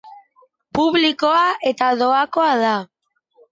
Publikoa 0.77 1.45
eta 1.73 1.91
doakoa 2.01 2.51
da. 2.67 2.75